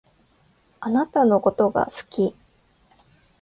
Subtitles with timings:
[0.79, 2.35] あなたのことが好き